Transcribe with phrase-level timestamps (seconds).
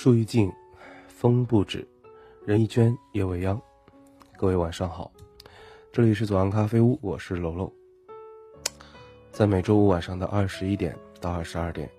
[0.00, 0.48] 树欲静，
[1.08, 1.84] 风不止，
[2.46, 3.60] 人已倦，夜未央。
[4.36, 5.10] 各位晚上好，
[5.90, 7.72] 这里是左岸咖啡屋，我是楼楼。
[9.32, 11.90] 在每周五晚上的二十一点到二十二点，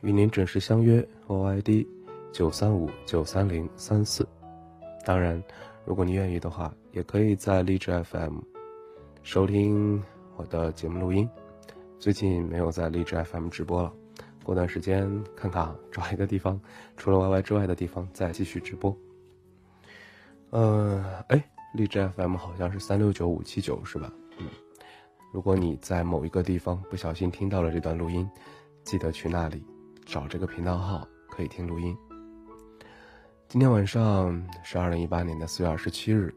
[0.00, 1.08] 与您准时相约。
[1.28, 1.86] OID
[2.32, 4.26] 九三五九三零三四。
[5.04, 5.40] 当然，
[5.84, 8.40] 如果你愿意的话，也可以在荔枝 FM
[9.22, 10.02] 收听
[10.34, 11.30] 我的节目录音。
[12.00, 13.94] 最近没有在荔枝 FM 直播了。
[14.46, 16.60] 过段时间看看，找一个地方，
[16.96, 18.96] 除了 YY 之外的地方再继续直播。
[20.50, 24.08] 嗯，哎，荔枝 FM 好像是三六九五七九是吧？
[24.38, 24.46] 嗯，
[25.32, 28.30] 如果你在某一个地方不小心听到了这段录音，
[28.84, 29.66] 记得去那里
[30.04, 31.96] 找这个频道号，可以听录音。
[33.48, 36.32] 今天晚上是二零一八年的四月二十七日，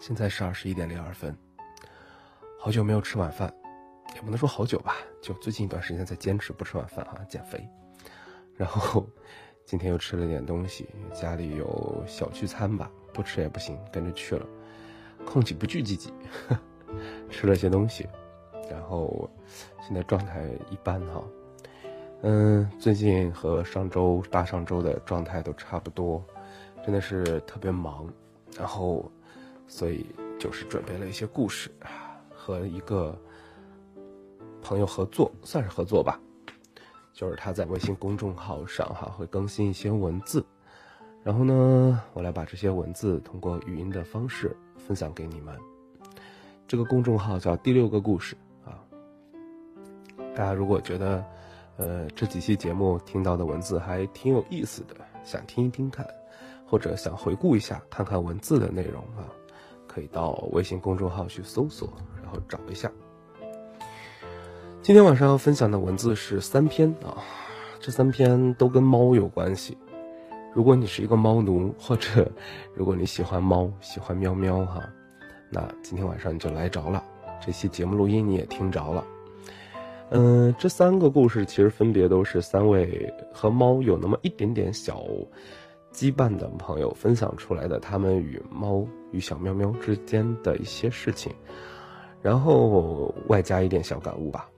[0.00, 1.32] 现在是二十一点零二分，
[2.58, 3.54] 好久没有吃晚饭。
[4.14, 7.68] 也不能说好久吧，就最近一段时间在坚持不吃晚饭啊，减肥。
[8.54, 9.06] 然后
[9.64, 14.46] 今天又吃了点东西，家里有小聚餐吧，不吃也不行，跟着去了。
[15.26, 16.10] 空气不聚积极，
[17.28, 18.08] 吃了些东西，
[18.70, 19.28] 然后
[19.86, 21.22] 现在状态一般哈。
[22.22, 26.24] 嗯，最近和上周、大上周的状态都差不多，
[26.82, 28.10] 真的是特别忙。
[28.56, 29.10] 然后，
[29.68, 30.06] 所以
[30.38, 31.70] 就是准备了一些故事
[32.34, 33.14] 和一个。
[34.66, 36.18] 朋友合作算是合作吧，
[37.12, 40.44] 就是他在微信公众号上哈会更新一些文字，
[41.22, 45.56] 然后呢，我来把这些文字通过语音的方式分享给你们。
[46.66, 48.82] 这个公众号叫第六个故事啊。
[50.34, 51.24] 大家如果觉得，
[51.76, 56.04] 呃，这几期节目听到的文字还挺有意思的，想听一听看，
[56.66, 59.30] 或者想回顾一下看看文字的内容啊，
[59.86, 61.88] 可以到微信公众号去搜索，
[62.20, 62.90] 然后找一下。
[64.86, 67.18] 今天晚上要分享的文字是三篇啊，
[67.80, 69.76] 这三篇都跟猫有关系。
[70.54, 72.30] 如果你是一个猫奴，或者
[72.72, 74.80] 如果你喜欢猫、喜欢喵喵哈，
[75.50, 77.02] 那今天晚上你就来着了。
[77.44, 79.04] 这期节目录音你也听着了。
[80.10, 85.02] 嗯，这三个故事其实分别都是三位和猫有那么一点点小
[85.92, 91.34] 羁绊的朋友分享出来的，他们与猫与小喵喵之间的一些事情，
[92.22, 94.48] 然后外加一点小感悟吧。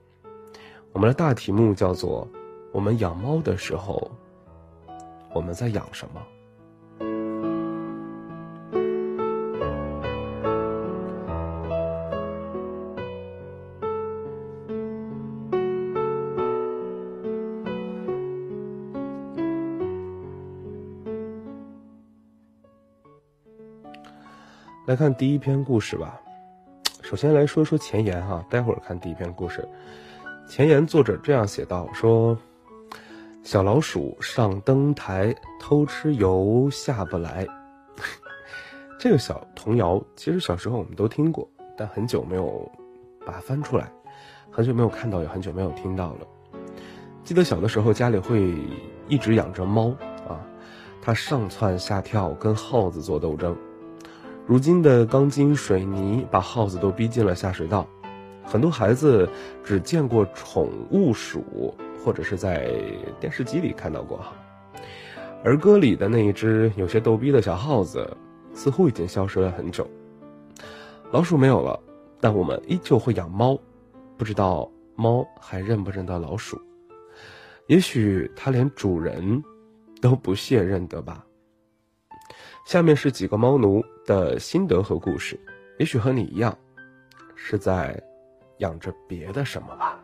[0.91, 2.27] 我们的大题目叫做：
[2.73, 4.11] 我们养猫的时候，
[5.33, 6.21] 我们在养什么？
[24.85, 26.19] 来看第一篇故事吧。
[27.03, 29.67] 首先来说说前言哈，待会儿看第一篇故事。
[30.49, 32.35] 前言作者这样写道：“说，
[33.43, 37.45] 小老鼠上灯台偷吃油下不来。
[38.97, 41.47] 这个小童谣，其实小时候我们都听过，
[41.77, 42.69] 但很久没有
[43.23, 43.91] 把它翻出来，
[44.49, 46.27] 很久没有看到，也很久没有听到了。
[47.23, 48.51] 记得小的时候家里会
[49.07, 49.89] 一直养着猫
[50.27, 50.43] 啊，
[50.99, 53.55] 它上蹿下跳，跟耗子做斗争。
[54.47, 57.87] 如今的钢筋水泥把耗子都逼进了下水道，
[58.49, 59.29] 很多孩子
[59.63, 61.71] 只见过宠物鼠，
[62.03, 62.67] 或者是在
[63.19, 64.33] 电视机里看到过哈。
[65.43, 68.11] 儿歌里的那一只有些逗逼的小耗子，
[68.51, 69.87] 似乎已经消失了很久。
[71.11, 71.79] 老鼠没有了，
[72.19, 73.55] 但我们依旧会养猫，
[74.17, 76.59] 不知道猫还认不认得老鼠？
[77.67, 79.43] 也许它连主人
[80.01, 81.23] 都不屑认得吧。
[82.65, 85.39] 下面是几个猫奴的心得和故事，
[85.77, 86.57] 也许和你一样，
[87.35, 87.95] 是在
[88.59, 90.01] 养着别的什么吧。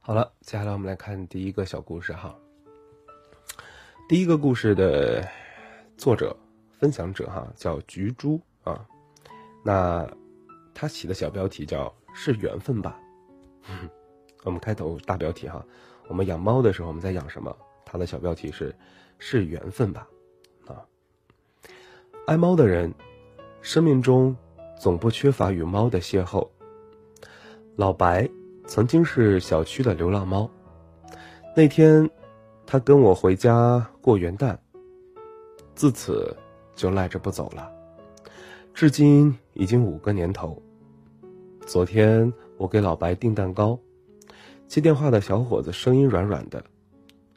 [0.00, 2.34] 好了，接下来我们来看第一个小故事哈。
[4.08, 5.24] 第一个故事的
[5.96, 6.36] 作者。
[6.78, 8.86] 分享者哈叫菊珠啊，
[9.64, 10.06] 那
[10.74, 13.00] 他起的小标题叫是缘分吧。
[14.44, 15.64] 我们开头大标题哈，
[16.08, 17.56] 我们养猫的时候我们在养什么？
[17.84, 18.74] 它的小标题是
[19.18, 20.08] 是缘分吧。
[20.66, 20.84] 啊，
[22.26, 22.92] 爱猫的人，
[23.60, 24.36] 生命中
[24.78, 26.48] 总不缺乏与猫的邂逅。
[27.76, 28.28] 老白
[28.66, 30.50] 曾经是小区的流浪猫，
[31.56, 32.08] 那天
[32.66, 34.56] 他跟我回家过元旦，
[35.74, 36.36] 自此。
[36.76, 37.72] 就赖着不走了，
[38.74, 40.62] 至今已经五个年头。
[41.66, 43.78] 昨天我给老白订蛋糕，
[44.66, 46.64] 接电话的小伙子声音软软的，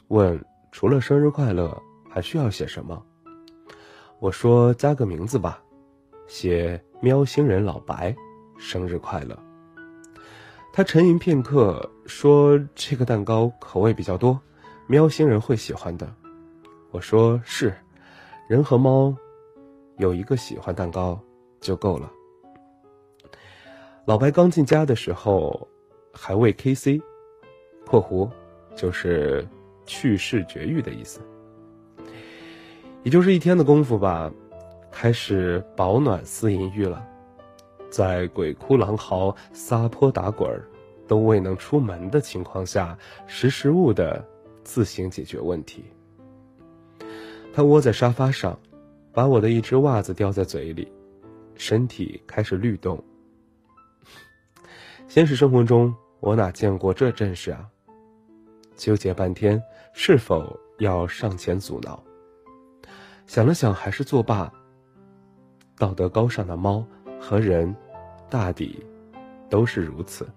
[0.08, 3.04] 问：“除了生日快乐，还需要写什么？”
[4.20, 5.62] 我说：“加个名字吧，
[6.28, 8.16] 写喵星人老白，
[8.58, 9.38] 生日快乐。”
[10.72, 14.40] 他沉吟片刻，说：“这个蛋糕口味比较多，
[14.88, 16.14] 喵星人会喜欢的。”
[16.92, 17.76] 我说：“是，
[18.48, 19.16] 人和猫。”
[19.98, 21.20] 有一个喜欢蛋糕
[21.60, 22.10] 就够了。
[24.10, 25.68] 老白刚进家的时候，
[26.12, 27.00] 还未 K C，
[27.86, 28.28] 括弧
[28.76, 29.48] 就是
[29.86, 31.22] 去世绝育的意思。
[33.04, 34.34] 也就是一天的功夫吧，
[34.92, 37.08] 开始保暖思淫欲了，
[37.92, 40.60] 在鬼哭狼嚎、撒泼打滚，
[41.08, 42.98] 都未能出门的情况下，
[43.28, 44.28] 识时务的
[44.64, 45.84] 自行解决问题。
[47.54, 48.58] 他窝在沙发上。
[49.12, 50.92] 把我的一只袜子叼在嘴里，
[51.54, 53.04] 身体开始律动。
[55.10, 57.68] 现实生活中，我哪见过这阵势啊？
[58.76, 59.60] 纠结半天，
[59.92, 62.00] 是否要上前阻挠？
[63.26, 64.54] 想了想，还是作罢。
[65.80, 66.86] 道德高尚的猫
[67.20, 67.76] 和人，
[68.30, 68.86] 大抵
[69.50, 70.30] 都是如此。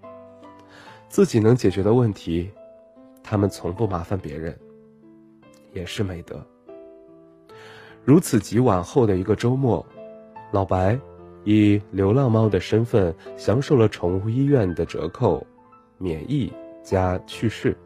[1.07, 2.51] 自己能解决的问题，
[3.23, 4.59] 他们从不麻烦别人，
[5.75, 6.43] 也是美德。
[8.07, 9.85] 如此极晚后的一个周末，
[10.51, 10.99] 老白
[11.45, 15.45] 以流浪猫的身份享受了宠物医院的折扣，
[15.99, 17.77] 免疫加去世。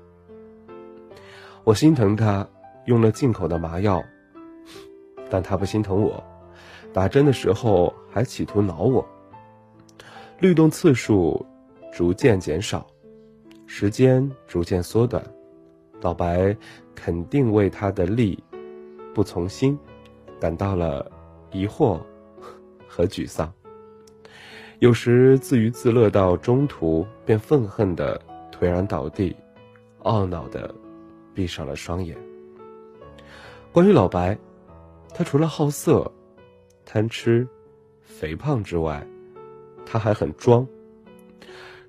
[1.65, 2.47] 我心疼他
[2.85, 4.03] 用了进口的麻药，
[5.29, 6.23] 但他不心疼我，
[6.93, 9.07] 打针的时候还企图挠我。
[10.39, 11.45] 律动次数
[11.93, 12.87] 逐渐减少，
[13.67, 15.25] 时间逐渐缩短，
[16.01, 16.55] 老白
[16.95, 18.39] 肯定为他的力
[19.15, 19.79] 不从心。
[20.39, 21.11] 感到了
[21.51, 21.99] 疑惑
[22.97, 23.53] 和沮丧，
[24.79, 28.19] 有时自娱自乐到中途便愤恨的
[28.50, 29.37] 颓然倒地，
[30.05, 30.75] 懊恼的
[31.35, 32.17] 闭上了双眼。
[33.71, 34.38] 关于老白，
[35.15, 36.11] 他除了好色、
[36.87, 37.47] 贪吃、
[38.00, 39.07] 肥胖之外，
[39.85, 40.67] 他还很装。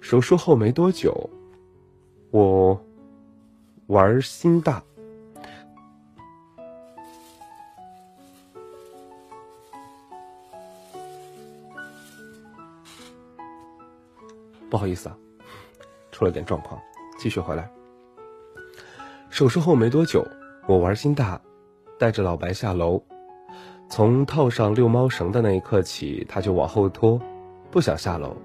[0.02, 1.30] 手术后没多久，
[2.32, 2.78] 我
[3.86, 4.84] 玩心大。
[14.70, 15.18] 不好意思啊，
[16.12, 16.80] 出了点状况，
[17.18, 17.70] 继续回来。
[19.30, 20.26] 手术后没多久，
[20.68, 21.40] 我玩心大，
[21.98, 23.02] 带着老白下楼。
[23.90, 27.22] 从套上遛猫绳的那一刻起，他就往后拖，
[27.72, 28.36] 不想下楼。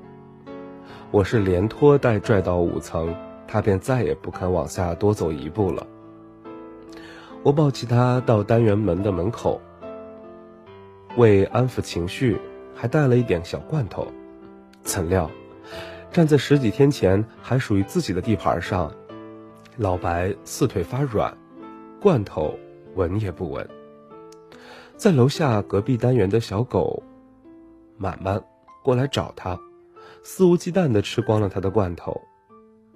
[1.10, 3.14] 我是连拖带拽到五层，
[3.46, 5.86] 他便再也不肯往下多走一步了。
[7.42, 9.60] 我抱起他到单元门的门口，
[11.16, 12.40] 为安抚情绪，
[12.74, 14.06] 还带了一点小罐头。
[14.82, 15.28] 怎料。
[16.12, 18.94] 站在十几天前还属于自己的地盘上，
[19.78, 21.34] 老白四腿发软，
[22.02, 22.54] 罐头
[22.94, 23.66] 闻也不闻。
[24.94, 27.02] 在楼下隔壁单元的小狗，
[27.96, 28.44] 满满
[28.84, 29.58] 过来找他，
[30.22, 32.20] 肆无忌惮地吃光了他的罐头。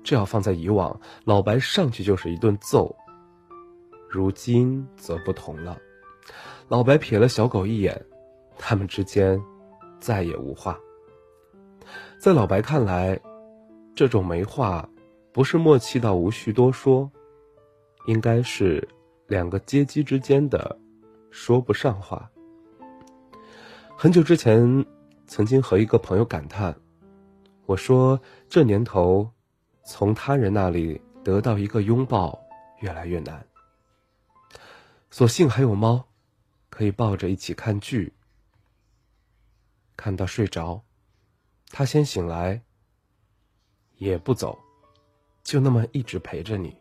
[0.05, 2.95] 这要放在以往，老白上去就是一顿揍。
[4.11, 5.79] 如今则不同了，
[6.69, 8.05] 老白瞥了小狗一眼，
[8.59, 9.43] 他们之间
[9.99, 10.79] 再也无话。
[12.19, 13.19] 在老白看来，
[13.95, 14.89] 这种没话，
[15.33, 17.11] 不是默契到无需多说，
[18.07, 18.87] 应该是
[19.27, 20.79] 两个阶级之间的
[21.31, 22.31] 说不上话。
[23.97, 24.85] 很久之前，
[25.27, 26.75] 曾经和一个朋友感叹，
[27.67, 29.31] 我说这年头。
[29.89, 32.37] 从他人那里得到一个拥抱
[32.81, 33.47] 越来越难。
[35.13, 36.09] 所幸还有猫，
[36.71, 38.13] 可以抱着一起看剧，
[39.97, 40.83] 看到睡着，
[41.71, 42.61] 他先醒来，
[43.99, 44.59] 也不走，
[45.43, 46.75] 就那么一直陪着你，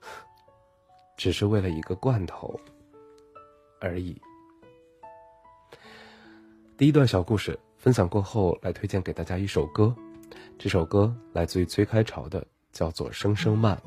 [1.16, 2.58] 只是为了一个罐头
[3.80, 4.20] 而已。
[6.76, 9.94] 第一段小故事分享过后，来推荐给大家一首歌。
[10.58, 13.80] 这首歌来自于崔开潮的，叫做《声声慢》。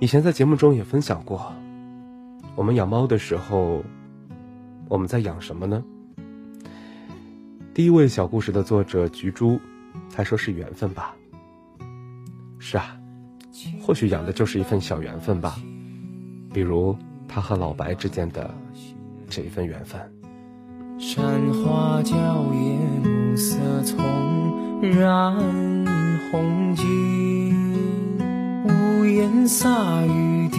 [0.00, 1.52] 以前在节目中也分享过，
[2.56, 3.82] 我们养猫的时候，
[4.88, 5.84] 我们在养什么呢？
[7.74, 9.60] 第一位小故事的作者菊珠，
[10.14, 11.12] 他说是缘分吧。
[12.60, 12.96] 是啊，
[13.82, 15.56] 或许养的就是一份小缘分吧，
[16.52, 18.48] 比如他和老白之间的
[19.28, 20.00] 这一份缘分。
[21.00, 22.14] 山花娇
[22.52, 23.98] 艳，暮色葱
[24.80, 25.34] 染
[26.30, 27.52] 红巾，
[28.68, 30.58] 屋檐洒雨滴，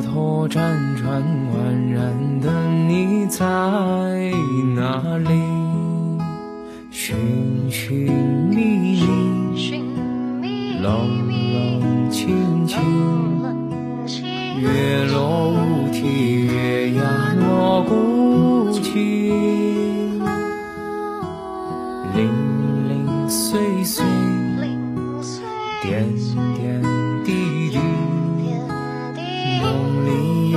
[0.00, 2.50] 蹉跎辗转宛然的
[2.88, 3.44] 你在
[4.74, 5.30] 哪里？
[6.90, 7.14] 寻
[7.70, 8.10] 寻
[8.50, 8.96] 觅
[10.40, 12.80] 觅，冷冷清清。
[14.58, 20.18] 月落乌啼，月牙落孤井，
[22.14, 22.28] 零
[22.88, 24.04] 零碎碎，
[25.82, 26.06] 点
[26.56, 26.82] 点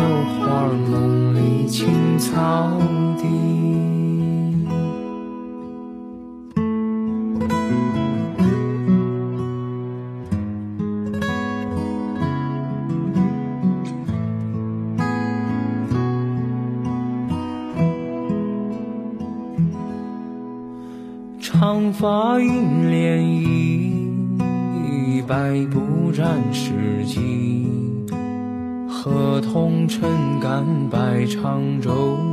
[0.04, 2.80] 花，梦里青草
[3.18, 3.24] 地。
[21.40, 23.20] 长发映涟
[24.38, 27.06] 漪，百步斩诗
[29.88, 30.00] 经。
[30.02, 32.33] 河童撑杆摆长舟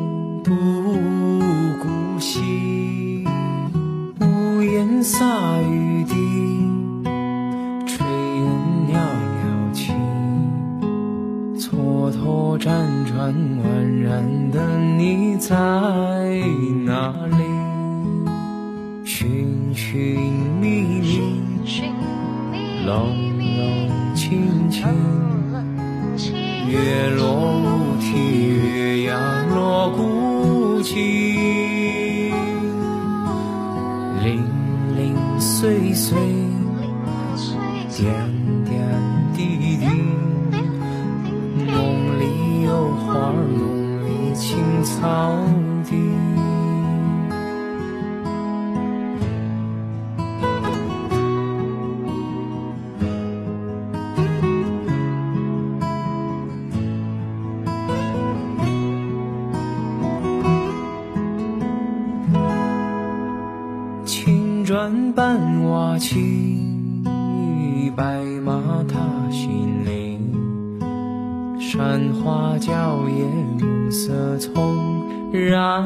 [75.32, 75.84] 染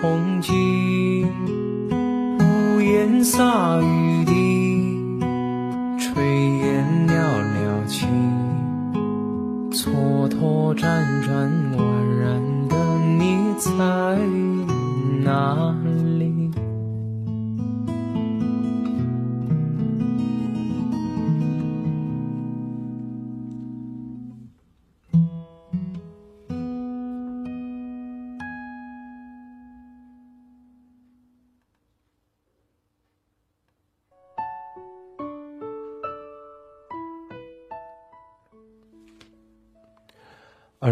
[0.00, 1.26] 红巾。
[2.38, 5.18] 屋檐洒雨滴，
[5.98, 6.20] 炊
[6.58, 8.06] 烟袅袅起。
[9.72, 10.82] 蹉跎辗
[11.22, 11.78] 转宛
[12.20, 12.76] 然的
[13.18, 13.70] 你在
[15.24, 15.74] 哪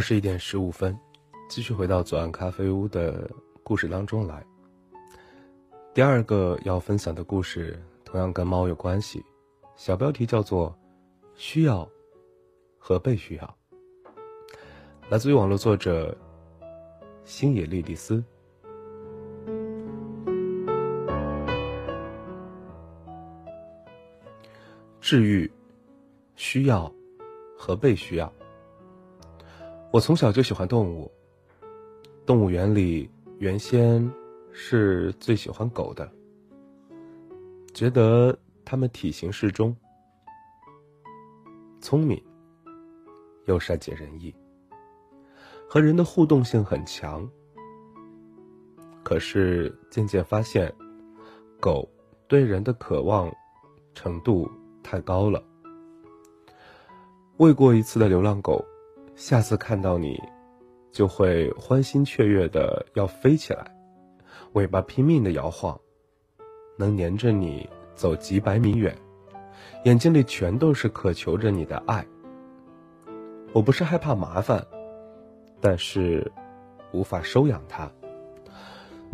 [0.03, 0.99] 十一点十五分，
[1.49, 3.31] 继续回到左岸咖啡屋的
[3.63, 4.45] 故事当中来。
[5.95, 9.25] 第二个要分享的故事同样跟猫有关系，
[9.77, 10.77] 小标题叫做
[11.37, 11.89] “需要
[12.79, 13.57] 和被需要”。
[15.09, 16.17] 来自于网络作者
[17.25, 18.23] 星野莉莉丝。
[25.01, 25.51] 治愈、
[26.35, 26.93] 需要
[27.57, 28.33] 和被需要。
[29.93, 31.13] 我从小就喜欢动物，
[32.25, 34.11] 动物园里原先
[34.51, 36.11] 是最喜欢狗的，
[37.75, 38.35] 觉得
[38.65, 39.77] 它们体型适中，
[41.83, 42.19] 聪明，
[43.45, 44.35] 又善解人意，
[45.69, 47.29] 和人的互动性很强。
[49.03, 50.75] 可是渐渐发现，
[51.61, 51.87] 狗
[52.27, 53.31] 对人的渴望
[53.93, 54.51] 程度
[54.83, 55.45] 太高了。
[57.37, 58.65] 喂过一次的流浪狗，
[59.23, 60.21] 下次看到你，
[60.91, 63.65] 就会欢欣雀跃的要飞起来，
[64.55, 65.81] 尾巴拼命的摇晃，
[66.77, 68.93] 能黏着你走几百米远，
[69.85, 72.05] 眼睛里全都是渴求着你的爱。
[73.53, 74.67] 我不是害怕麻烦，
[75.61, 76.29] 但是
[76.91, 77.89] 无法收养它，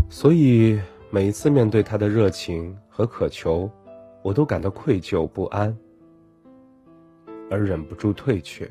[0.09, 3.71] 所以每一次面对它的热情和渴求，
[4.23, 5.77] 我都感到愧疚不安，
[7.51, 8.67] 而忍不住退却。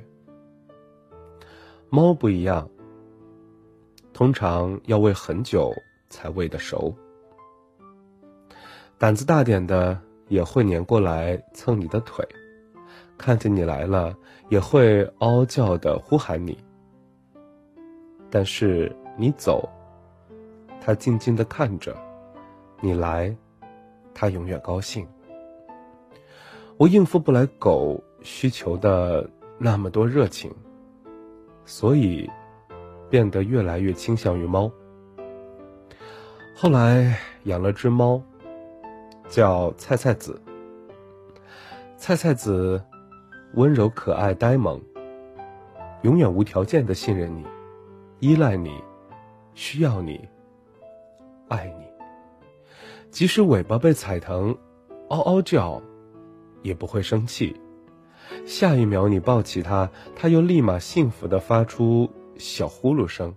[1.89, 2.69] 猫不一样，
[4.13, 5.73] 通常要喂很久
[6.09, 6.93] 才喂得熟，
[8.97, 9.97] 胆子大点的
[10.27, 12.27] 也会粘过来蹭你的腿。
[13.17, 14.15] 看见你来了，
[14.49, 16.57] 也会嗷嗷叫的呼喊你。
[18.29, 19.67] 但是你走，
[20.81, 21.93] 它静静的看着；
[22.79, 23.35] 你来，
[24.13, 25.07] 它永远高兴。
[26.77, 30.53] 我应付不来狗需求的那么多热情，
[31.67, 32.27] 所以
[33.11, 34.71] 变得越来越倾向于猫。
[36.55, 38.19] 后来养了只猫，
[39.29, 40.41] 叫菜菜子。
[41.95, 42.83] 菜菜子。
[43.53, 44.79] 温柔、可爱、呆萌，
[46.01, 47.45] 永远无条件的信任你，
[48.19, 48.83] 依赖你，
[49.55, 50.27] 需要你，
[51.47, 51.85] 爱你。
[53.09, 54.55] 即使尾巴被踩疼，
[55.07, 55.81] 嗷嗷叫，
[56.61, 57.55] 也不会生气。
[58.45, 63.33] 下一秒你抱起他，他又立马幸福的发出小呼噜声。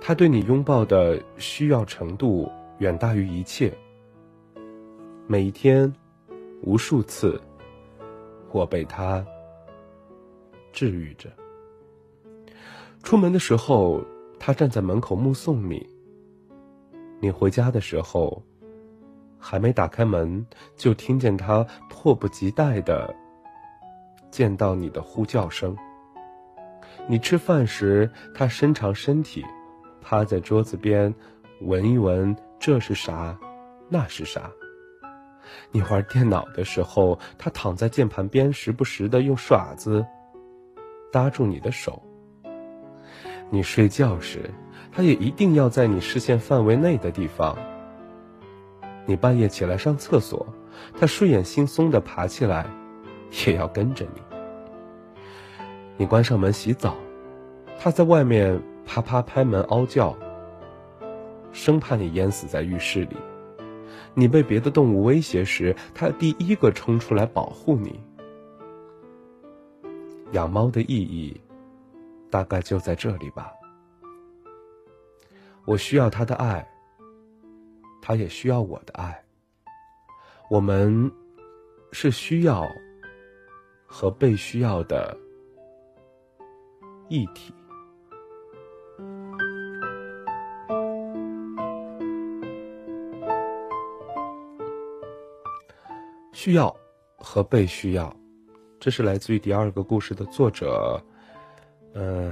[0.00, 3.72] 他对你拥抱的需要程度远大于一切。
[5.26, 5.90] 每一天，
[6.62, 7.40] 无数次。
[8.52, 9.24] 我被他
[10.72, 11.28] 治愈着。
[13.02, 14.00] 出门的时候，
[14.38, 15.88] 他站在门口目送你。
[17.20, 18.42] 你回家的时候，
[19.46, 23.14] 还没打开门，就听见他迫不及待的
[24.30, 25.76] 见到你的呼叫声。
[27.06, 29.44] 你吃饭时，他伸长身体，
[30.00, 31.14] 趴在桌子边，
[31.60, 33.38] 闻一闻这是啥，
[33.90, 34.50] 那是啥。
[35.70, 40.06] 你玩电脑的时候，他躺在键盘边，时不时的用爪子
[41.12, 42.02] 搭住你的手。
[43.50, 44.50] 你睡觉时，
[44.90, 47.58] 他也一定要在你视线范围内的地方。
[49.06, 50.46] 你半夜起来上厕所，
[50.98, 52.66] 他睡眼惺忪的爬起来，
[53.46, 54.20] 也要跟着你。
[55.96, 56.96] 你关上门洗澡，
[57.78, 60.16] 他在外面啪啪拍门嗷叫，
[61.52, 63.16] 生怕你淹死在浴室里。
[64.14, 68.00] 你被别的动物威胁时，它第一个冲出来保护你。
[70.32, 71.40] 养猫的意义，
[72.30, 73.52] 大概就在这里吧。
[75.64, 76.66] 我需要它的爱，
[78.06, 79.24] 他也需要我的爱。
[80.50, 81.10] 我们
[81.90, 82.68] 是需要
[83.86, 85.16] 和被需要的
[87.08, 87.54] 一体。
[96.34, 96.76] 需要
[97.16, 98.14] 和被需要，
[98.78, 101.02] 这是来自于第二个故事的作者，
[101.94, 102.30] 嗯，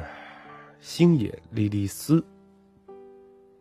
[0.80, 2.22] 星野莉莉丝。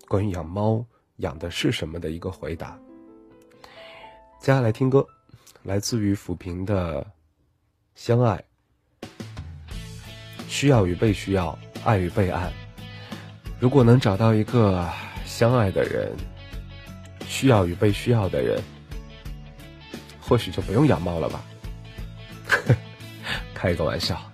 [0.09, 0.85] 关于养猫
[1.21, 2.77] 养的是什么的一个回答。
[4.39, 5.05] 接下来听歌，
[5.63, 7.01] 来自于抚平的
[7.95, 8.43] 《相爱》，
[10.47, 12.51] 需要与被需要，爱与被爱。
[13.59, 14.87] 如果能找到一个
[15.25, 16.11] 相爱的人，
[17.27, 18.61] 需要与被需要的人。
[20.19, 21.43] 或许就不用养猫了吧，
[23.53, 24.30] 开一个玩笑。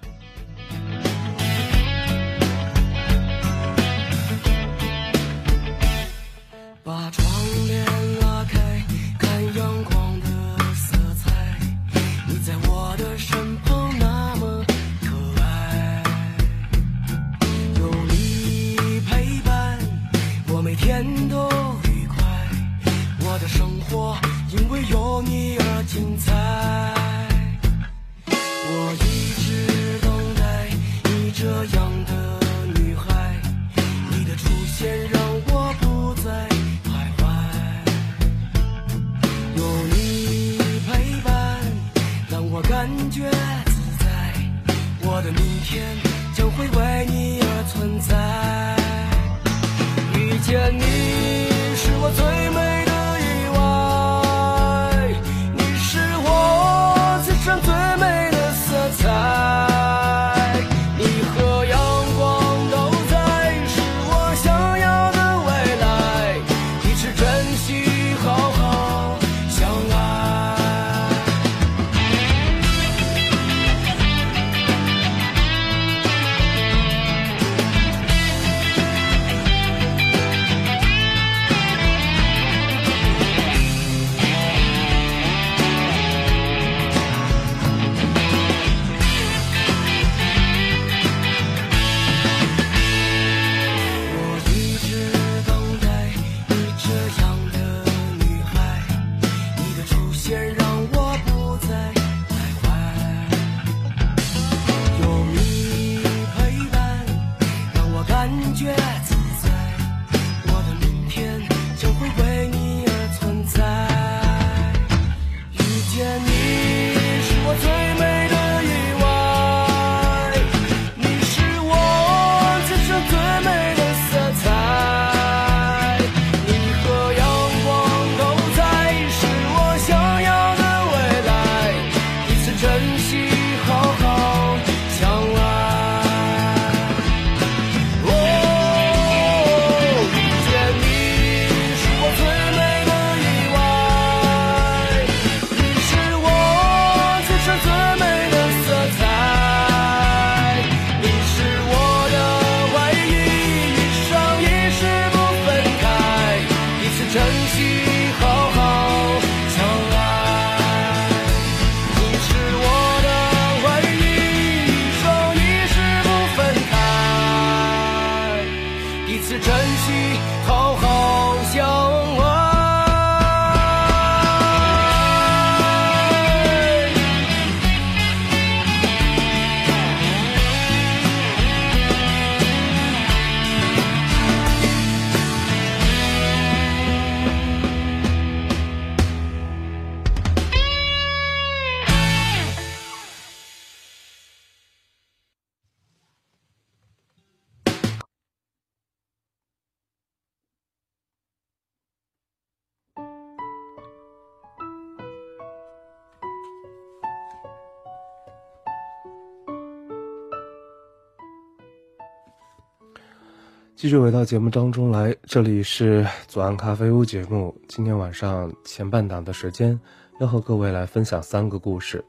[213.88, 217.56] 继续回到节目当中来，这里是左岸咖啡屋节目。
[217.70, 219.80] 今天晚上前半档的时间，
[220.20, 222.04] 要和各位来分享三个故事。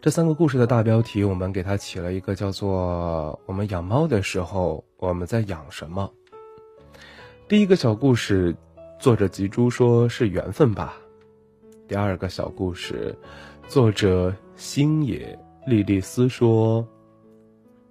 [0.00, 6.12] 这三个故事的大标题，我们给它起了一个叫做“我们养猫的时候，我们在养什么”。
[7.46, 8.52] 第一个小故事，
[8.98, 10.94] 作者吉珠说是缘分吧。
[11.86, 13.16] 第二个小故事，
[13.68, 16.84] 作者星野莉莉丝说，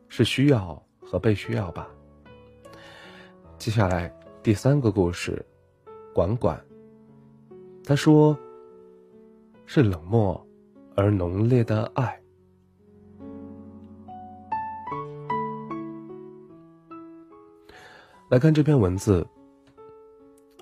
[0.10, 1.88] 是需要和被需要吧。
[3.62, 5.46] 接下来第三个故事，
[6.16, 6.60] 管管。
[7.86, 8.36] 他说
[9.68, 10.48] ：“是冷漠
[10.96, 12.20] 而浓烈的爱。”
[18.32, 19.24] 来看这篇文字。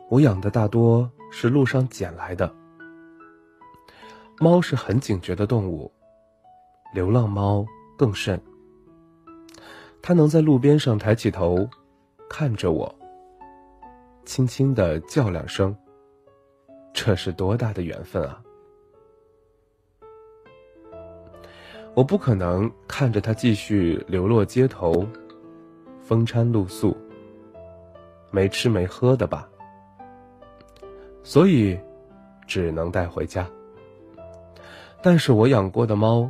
[0.09, 2.53] 我养的大多是路上捡来的。
[4.41, 5.89] 猫是很警觉的动物，
[6.93, 7.65] 流浪猫
[7.97, 8.37] 更甚。
[10.01, 11.65] 它能在路边上抬起头。
[12.29, 12.93] 看着我，
[14.23, 15.75] 轻轻的叫两声。
[16.93, 18.41] 这是多大的缘分啊！
[21.93, 25.05] 我不可能看着他继续流落街头，
[26.01, 26.95] 风餐露宿，
[28.31, 29.49] 没吃没喝的吧？
[31.23, 31.79] 所以，
[32.47, 33.49] 只能带回家。
[35.01, 36.29] 但是我养过的猫，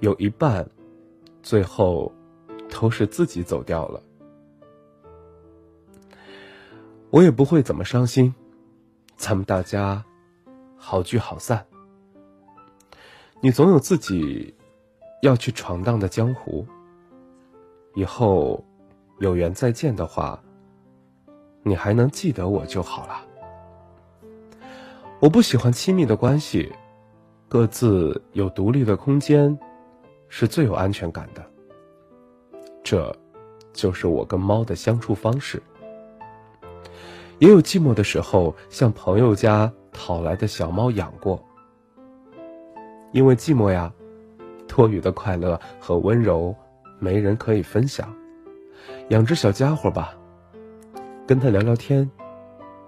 [0.00, 0.68] 有一半，
[1.42, 2.10] 最后，
[2.70, 4.02] 都是自己走掉了。
[7.14, 8.34] 我也不会怎么伤心，
[9.14, 10.04] 咱们大家
[10.76, 11.64] 好聚好散。
[13.40, 14.52] 你总有自己
[15.22, 16.66] 要去闯荡的江湖。
[17.94, 18.64] 以后
[19.20, 20.42] 有缘再见的话，
[21.62, 23.24] 你还能记得我就好了。
[25.20, 26.72] 我不喜欢亲密的关系，
[27.48, 29.56] 各自有独立的空间，
[30.28, 31.48] 是最有安全感的。
[32.82, 33.16] 这，
[33.72, 35.62] 就是我跟猫的相处方式。
[37.38, 41.42] 也有寂寞的时候，向朋友家讨来的小猫养过。
[43.12, 43.92] 因为寂寞呀，
[44.66, 46.54] 多余的快乐和温柔，
[46.98, 48.14] 没人可以分享。
[49.08, 50.14] 养只小家伙吧，
[51.26, 52.10] 跟他聊聊天，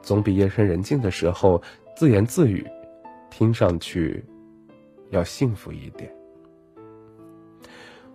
[0.02, 1.62] 总比夜深人静的时候
[1.96, 2.66] 自言自语，
[3.30, 4.24] 听上去
[5.10, 6.10] 要幸福一点。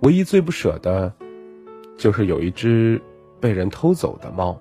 [0.02, 1.14] 唯一最不舍的，
[1.98, 3.02] 就是有一只
[3.40, 4.60] 被人偷走的猫。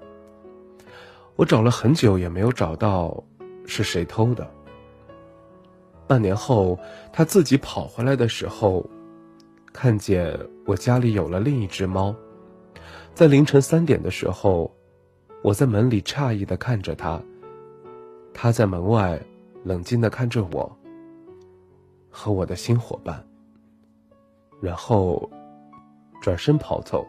[1.41, 3.17] 我找了很久也没有找到
[3.65, 4.47] 是谁偷的。
[6.07, 6.79] 半年后，
[7.15, 8.85] 他自己跑回来的时候，
[9.73, 12.15] 看见我家里有了另一只猫。
[13.15, 14.71] 在凌晨三点的时候，
[15.43, 17.19] 我在门里诧异的看着他，
[18.35, 19.19] 他在门外
[19.65, 20.71] 冷静的看着我
[22.11, 23.27] 和我的新伙伴。
[24.61, 25.27] 然后，
[26.21, 27.03] 转身跑走，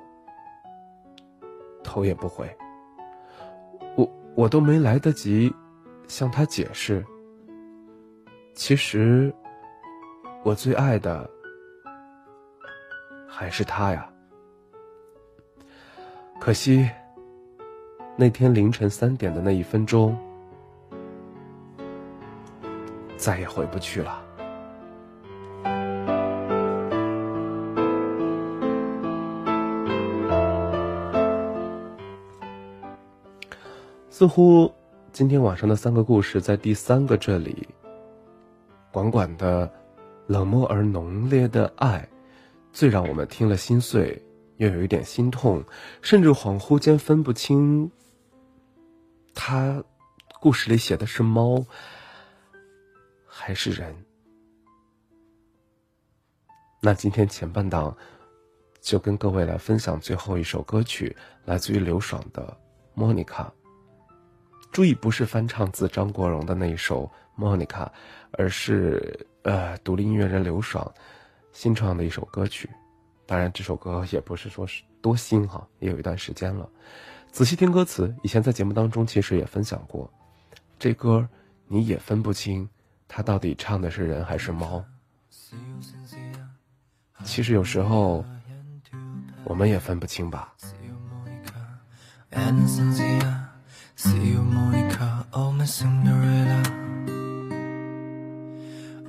[1.83, 2.49] 头也不回。
[4.41, 5.53] 我都没来得及
[6.07, 7.05] 向他解释。
[8.55, 9.31] 其实，
[10.41, 11.29] 我最爱的
[13.27, 14.11] 还是他呀。
[16.39, 16.89] 可惜，
[18.15, 20.17] 那天凌晨三点的那一分钟，
[23.17, 24.25] 再也回不去了。
[34.21, 34.71] 似乎
[35.11, 37.67] 今天晚上的三个故事，在第三个这里，
[38.91, 39.67] 管管的
[40.27, 42.07] 冷漠而浓烈的爱，
[42.71, 44.23] 最让我们听了心碎，
[44.57, 45.63] 又有一点心痛，
[46.03, 47.89] 甚至恍惚间分不清，
[49.33, 49.83] 他
[50.39, 51.65] 故事里写的是猫
[53.25, 54.05] 还是人。
[56.79, 57.97] 那今天前半档，
[58.81, 62.43] 就跟各位来分享最后一首歌曲，来自于刘爽的
[62.93, 63.51] 《莫妮卡》。
[64.71, 67.05] 注意，不是翻唱自张国荣的那一首
[67.35, 67.85] 《莫妮卡》，
[68.31, 70.89] 而是呃，独立音乐人刘爽
[71.51, 72.69] 新创的一首歌曲。
[73.25, 76.69] 当然，这首歌也不是说是多新哈，也有一段时间了。
[77.31, 80.11] 仔细听歌词，以前在节目当中其实也分享过，
[80.79, 81.27] 这歌
[81.67, 82.67] 你也分不清，
[83.07, 84.83] 他到底唱的是人还是猫。
[87.23, 88.23] 其实有时候
[89.43, 90.53] 我们也分不清吧。
[94.03, 96.63] See you, Monica, oh my Cinderella.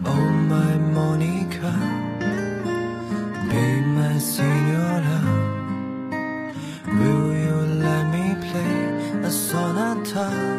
[0.05, 1.73] Oh my Monica,
[3.49, 3.65] be
[3.97, 5.19] my senora.
[6.99, 10.52] Will you let me play a sonata?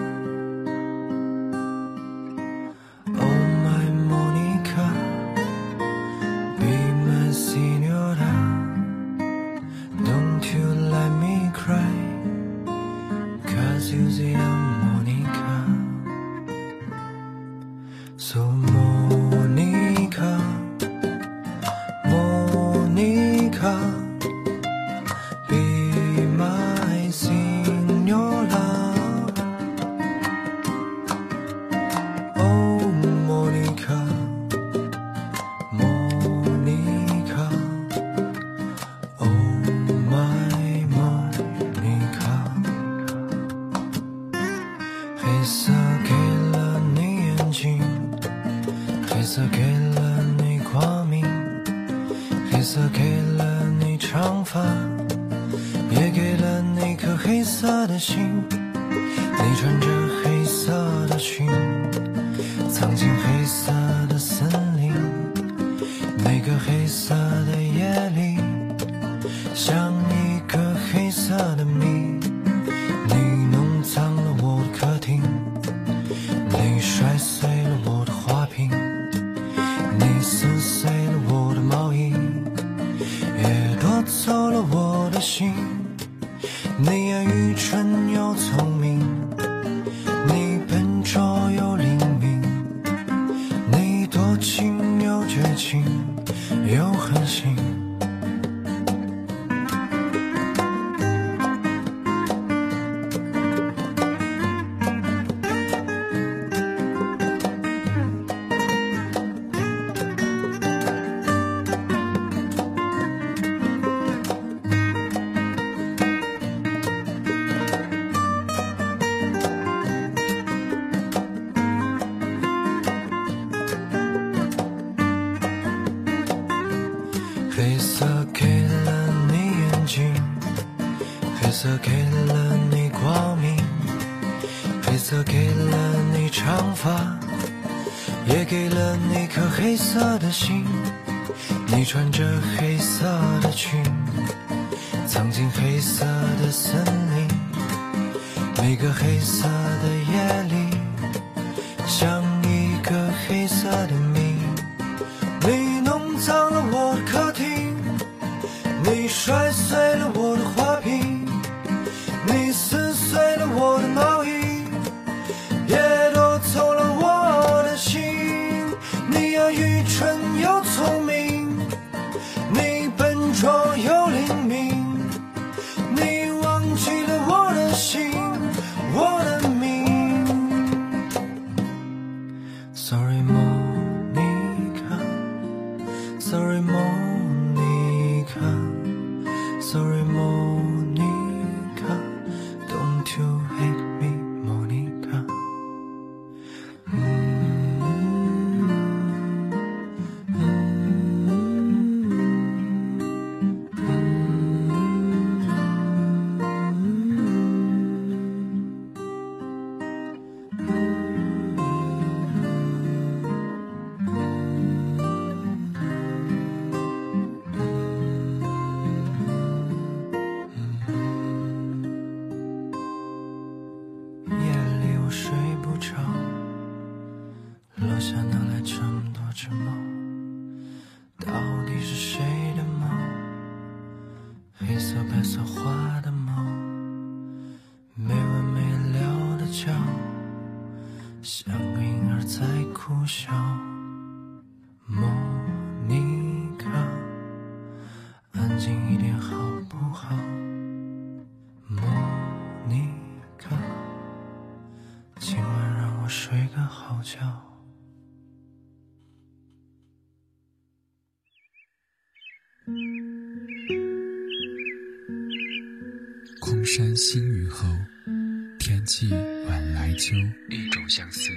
[268.59, 269.09] 天气
[269.47, 270.15] 晚来秋。
[270.49, 271.29] 一种相思，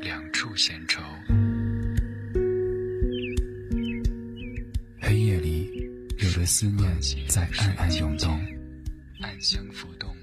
[0.00, 1.00] 两处闲愁。
[5.00, 5.88] 黑夜里，
[6.18, 6.90] 有的思念
[7.28, 8.30] 在暗暗涌动，
[9.20, 10.14] 暗香浮动，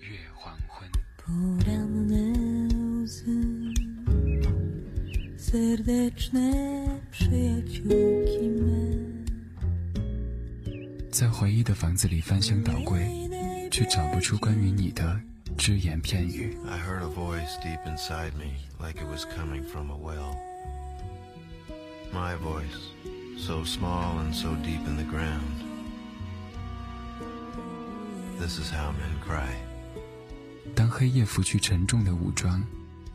[0.00, 0.88] 月黄昏。
[11.10, 13.00] 在回忆的房子里翻箱倒柜，
[13.76, 15.20] 却找不出关于你的
[15.58, 16.56] 只言片语。
[16.66, 20.34] I heard a voice deep inside me, like it was coming from a well.
[22.10, 22.72] My voice,
[23.36, 25.60] so small and so deep in the ground.
[28.40, 29.52] This is how men cry.
[30.74, 32.64] 当黑夜拂去沉重的武装，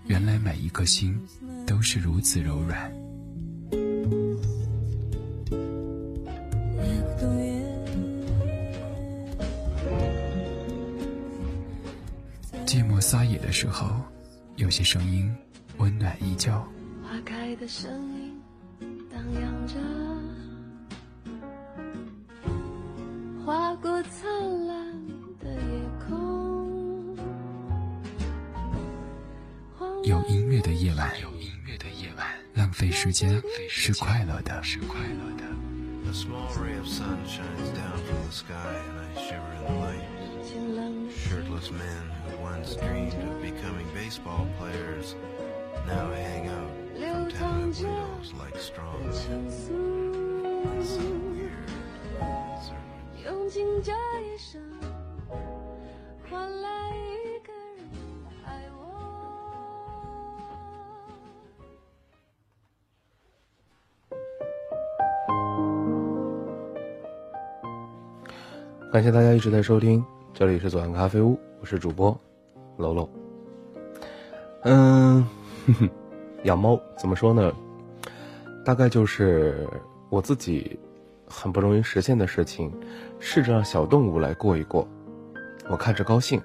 [0.05, 1.19] 原来每一颗心
[1.65, 3.00] 都是如此柔软。
[13.61, 14.01] 时候，
[14.55, 15.31] 有些声音
[15.77, 16.51] 温暖依旧。
[17.03, 18.35] 花开的声音
[19.07, 19.75] 荡漾着，
[23.45, 24.91] 划过灿烂
[25.39, 27.15] 的夜空。
[30.05, 33.39] 有音乐的夜晚，有音乐的夜晚，浪费时间
[33.69, 35.43] 是快乐的，是快乐的。
[41.30, 45.14] Shirtless men who once dreamed of becoming baseball players
[45.86, 48.92] now hang out from tenement windows like straw.
[49.12, 49.72] 情愫，
[50.82, 51.00] So
[51.32, 51.70] weird.
[52.60, 54.60] Certain 用尽这一生，
[56.28, 57.88] 换来一个人
[58.44, 58.80] 爱我。
[68.92, 72.17] 感谢大家一直在收听， 这里是左岸咖啡屋，我是主播
[72.77, 73.07] 楼楼。
[74.63, 75.21] 嗯，
[75.67, 75.89] 哼哼，
[76.43, 77.51] 养猫怎么说呢？
[78.63, 79.67] 大概就是
[80.09, 80.79] 我自己
[81.27, 82.71] 很不容易实现的事情，
[83.19, 84.87] 试着让小动物来过一过，
[85.69, 86.41] 我看着高兴。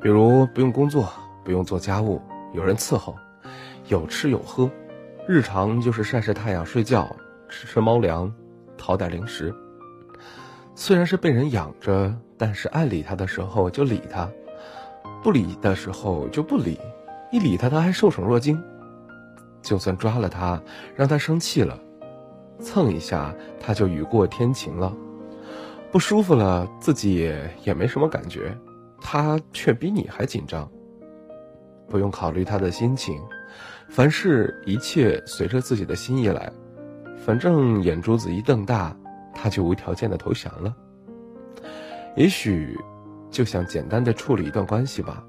[0.00, 1.10] 比如不用工作，
[1.42, 2.20] 不用做家务，
[2.52, 3.16] 有人伺候，
[3.88, 4.70] 有吃有喝，
[5.26, 7.16] 日常就是晒晒太阳、睡觉，
[7.48, 8.32] 吃吃猫粮，
[8.76, 9.52] 讨点零食。
[10.78, 14.30] 虽然是被人养着，但是爱理他的时候就理他，
[15.22, 16.78] 不理的时候就不理，
[17.32, 18.62] 一理他，他还受宠若惊。
[19.62, 20.62] 就算抓了他，
[20.94, 21.80] 让他生气了，
[22.60, 24.94] 蹭一下他就雨过天晴了。
[25.90, 28.54] 不舒服了，自己也也没什么感觉，
[29.00, 30.70] 他却比你还紧张。
[31.88, 33.18] 不用考虑他的心情，
[33.88, 36.52] 凡事一切随着自己的心意来，
[37.16, 38.94] 反正眼珠子一瞪大，
[39.38, 40.74] 他就无条件的投降了。
[42.16, 42.74] 也许，
[43.30, 45.22] 就想简单的处理一段关系吧，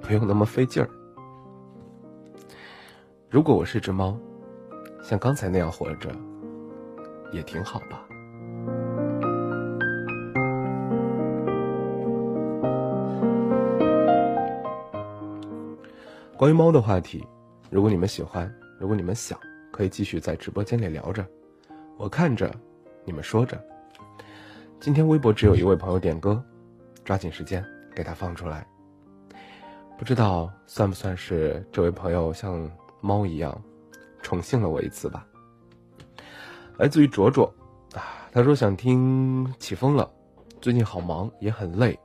[0.00, 0.90] 不用那么费劲儿。
[3.30, 4.18] 如果我是只猫，
[5.02, 6.10] 像刚才那样活着，
[7.32, 8.04] 也挺好吧。
[16.36, 17.24] 关于猫的话题，
[17.70, 19.38] 如果你们喜欢，如果你们想，
[19.70, 21.24] 可以继续在直播间里聊着，
[21.96, 22.52] 我看着，
[23.04, 23.62] 你们说着。
[24.80, 26.42] 今天微博只有一位朋友点歌，
[27.04, 28.66] 抓紧时间给他放出来。
[29.98, 32.68] 不知道算不算是这位朋友像
[33.00, 33.56] 猫一样
[34.20, 35.26] 宠幸了我一次吧？
[36.78, 37.52] 来自于卓卓
[37.94, 40.10] 啊，他说想听起风了，
[40.60, 41.96] 最近好忙也很累，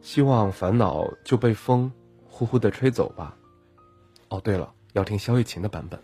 [0.00, 1.92] 希望烦恼就被风
[2.26, 3.36] 呼呼的吹走吧。
[4.28, 6.00] 哦，对了，要听萧玉琴的版本，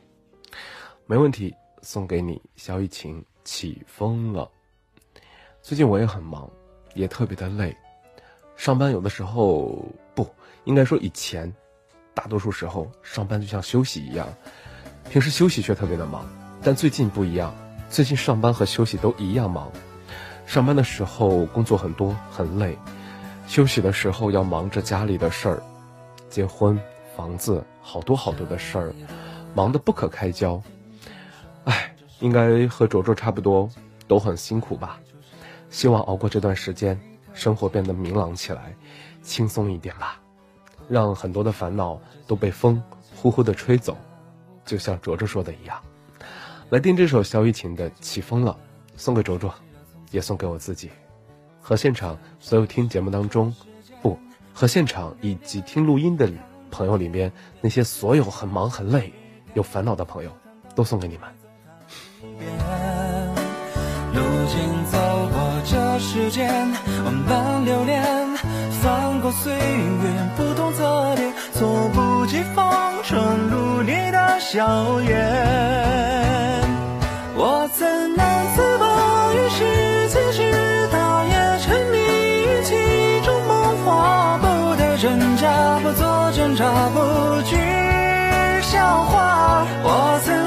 [1.07, 4.51] 没问题，送给你萧玉琴《起风了》。
[5.63, 6.51] 最近我也很忙，
[6.93, 7.75] 也特别的累，
[8.57, 10.29] 上班有的时候不
[10.65, 11.51] 应该说以前，
[12.13, 14.29] 大多数时候上班就像休息一样，
[15.09, 16.29] 平时休息却特别的忙，
[16.63, 17.55] 但最近不一样，
[17.89, 19.73] 最近上班和休息都一样忙，
[20.45, 22.77] 上班的时候工作很多很累，
[23.47, 25.63] 休息的时候要忙着家里的事儿，
[26.29, 26.79] 结婚、
[27.17, 28.95] 房子，好多好多的事儿，
[29.55, 30.63] 忙得不可开交，
[32.21, 33.69] 应该和卓卓差不多，
[34.07, 34.99] 都很辛苦吧。
[35.71, 36.99] 希望熬过这段时间，
[37.33, 38.75] 生活变得明朗起来，
[39.23, 40.21] 轻松一点吧，
[40.89, 42.83] 让很多的烦恼都被风
[43.15, 43.97] 呼呼的吹走，
[44.65, 45.79] 就像卓卓说的一样。
[46.71, 48.53] 来听这首萧逸琴的《起风了》，
[49.01, 49.55] 送给卓卓，
[50.11, 50.91] 也送给我自己，
[51.61, 53.55] 和现场所有听节目当中，
[54.03, 54.19] 不
[54.53, 56.31] 和现场以及听录音的
[56.71, 59.13] 朋友里面那些所有很忙很累、
[59.55, 60.31] 有烦恼的朋友，
[60.75, 61.38] 都送给你们。
[64.13, 64.99] 如今走
[65.33, 66.49] 过这世间，
[67.05, 68.03] 万般流连，
[68.81, 69.59] 翻过岁月
[70.37, 75.09] 不同侧脸，猝不及防闯入你的笑颜。
[77.35, 78.87] 我曾难自拔
[79.35, 82.71] 于世界之大，也沉迷于其
[83.25, 86.65] 中梦话，不得挣扎，不做挣扎，
[86.95, 87.57] 不惧
[88.63, 89.67] 笑话。
[89.83, 90.38] 我曾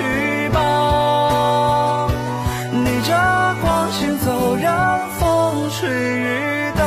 [0.00, 2.06] 去吧。
[2.72, 3.10] 逆着
[3.60, 6.80] 光行走，让风吹雨打。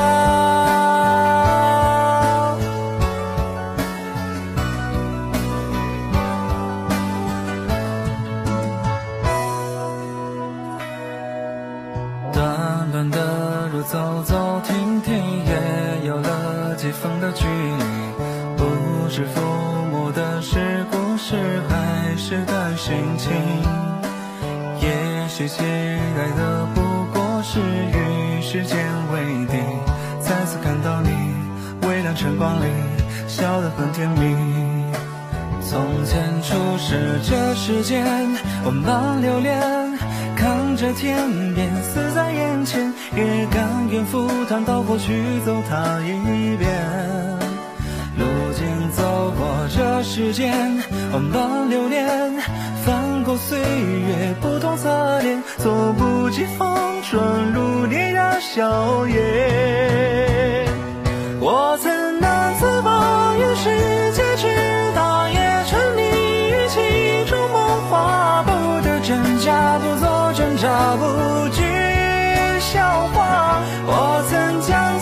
[12.34, 15.14] 短短的路走走停停，
[15.46, 17.84] 也有了几分的距离。
[18.58, 19.26] 不知
[20.12, 21.36] 的是故事，
[21.70, 23.32] 还是段心情。
[24.82, 26.82] 也许期待的不
[27.14, 28.78] 过是与时间
[29.12, 29.58] 为敌。
[30.20, 31.10] 再次看到你，
[31.88, 32.66] 微亮晨光里，
[33.28, 34.36] 笑得很甜蜜。
[35.62, 38.06] 从前初识这世间，
[38.66, 39.98] 万般流连，
[40.36, 41.16] 看着天
[41.56, 47.23] 边死在眼前，也甘愿赴汤蹈火去走它一遍。
[49.76, 50.54] 这世间，
[51.12, 52.32] 万般流连，
[52.86, 60.68] 翻过岁月不同侧脸，猝不及防闯入你的笑颜。
[61.40, 64.46] 我曾难自拔于世界之
[64.94, 66.02] 大，也沉迷
[66.52, 68.52] 于其中梦话，不
[68.88, 71.64] 得真假，不做挣扎，不惧
[72.60, 73.60] 笑话。
[73.88, 75.00] 我曾将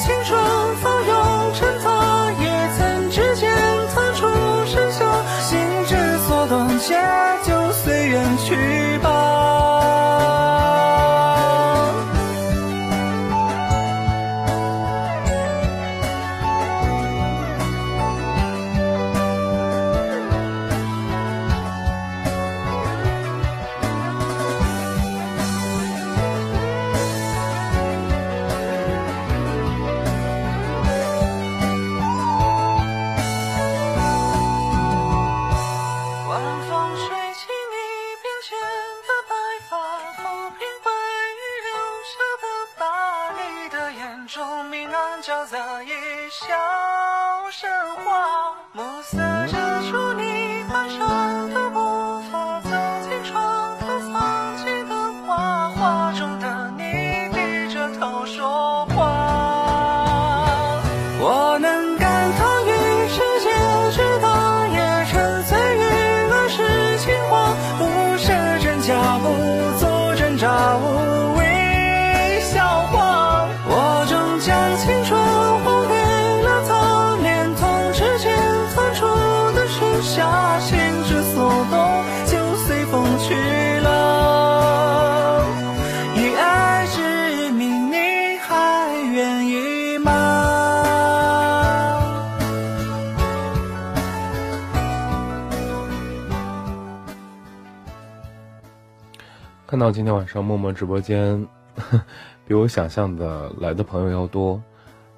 [99.82, 101.48] 到今天晚上默默直播间，
[102.46, 104.62] 比我想象的来的朋友要多，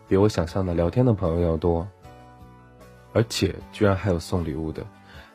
[0.08, 1.86] 比我想象的聊天的朋友要多，
[3.12, 4.82] 而且居然还有送礼物的，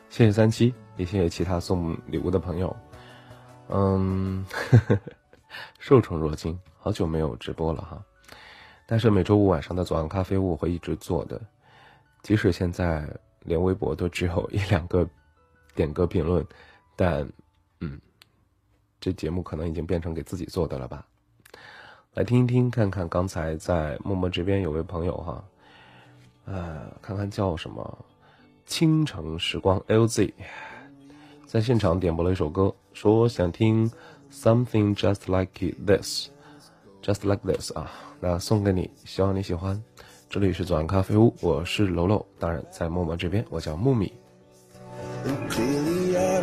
[0.09, 2.75] 谢谢三七，也谢谢其他送礼物的朋友。
[3.67, 4.43] 嗯，
[5.77, 8.03] 受宠若惊，好久没有直播了哈，
[8.87, 11.39] 但是每周五晚上的左岸咖啡屋我会一直做的，
[12.23, 13.07] 即使现在
[13.41, 15.07] 连微博都只有一两个
[15.75, 16.43] 点歌评论，
[16.95, 17.29] 但
[17.79, 18.01] 嗯。
[18.99, 21.05] 这节目可能已经变成给自己做的了吧？
[22.15, 25.43] 来听一听，看看刚才在默默这边有位朋友哈，
[26.45, 28.05] 呃，看看叫什么
[28.65, 30.33] “倾城时光 LZ”，
[31.45, 33.89] 在现场点播了一首歌，说想听
[34.31, 39.81] “Something Just Like This”，Just Like This 啊，那送给你，希望你喜欢。
[40.29, 44.11] 这里是左岸咖啡屋，我是楼楼，当然在默默这边，我叫木米。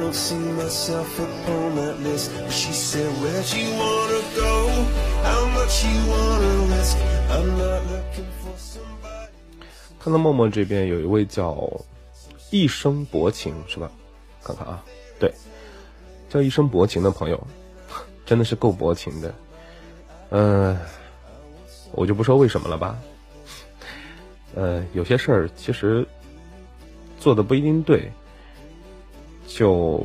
[0.07, 2.31] Don't see myself upon that list.
[2.45, 4.55] But she said, Where'd you wanna go?
[5.23, 6.97] How much you wanna risk?
[7.31, 9.31] I'm not looking for somebody.
[9.99, 11.69] 看到默默这边有一位叫
[12.51, 13.91] 一生薄情是吧？
[14.45, 14.85] 看看啊，
[15.19, 15.33] 对，
[16.31, 17.47] 叫一生薄情的朋友，
[18.25, 19.35] 真的是够薄情的。
[20.31, 20.79] 嗯、
[21.93, 22.97] 我就不说为什么了吧。
[24.55, 26.07] 呃，有些事儿其实
[27.19, 28.11] 做的不一定对，
[29.47, 30.01] 就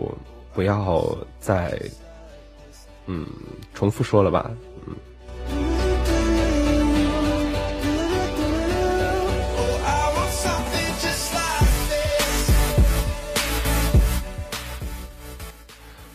[0.54, 1.80] 不要再
[3.06, 3.26] 嗯
[3.74, 4.52] 重复说了吧。
[4.88, 4.96] 嗯，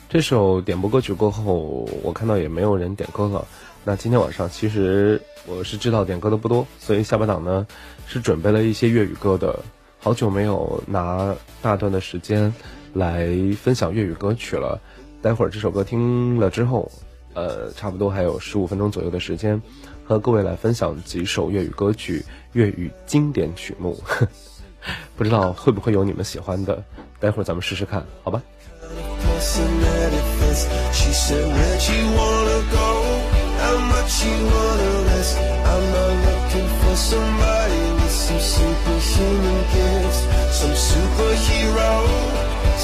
[0.08, 3.46] 这首点播歌曲过后，我看到也没有人点歌了。
[3.84, 7.66] 那今天晚上其实我是知道点歌的不多，所以下半档呢
[8.06, 9.58] 是准备了一些粤语歌的。
[9.98, 12.52] 好久没有拿大段的时间
[12.96, 13.28] 来
[13.62, 14.80] 分享粤语歌曲了。
[15.22, 16.90] 待会儿这首歌听了之后，
[17.34, 19.60] 呃，差不多还有十五分钟左右的时间，
[20.04, 23.98] 和各位来分享几首粤语歌曲、粤语经典曲目。
[25.16, 26.82] 不知道会不会有你们喜欢的？
[27.18, 28.42] 待会儿咱们试试看，好吧？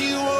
[0.00, 0.33] you want.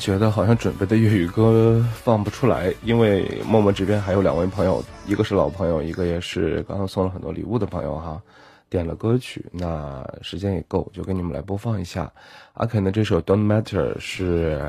[0.00, 8.20] 觉得好像准备的粤语歌放不出来，因为默默这边还有两位朋友，一个是老朋友，一个也是刚刚送了很多礼物的朋友哈，
[8.70, 12.10] 点了歌曲，那时间也够，就给你们来播放一下。
[12.54, 14.60] 阿肯的这首《Don't Matter》是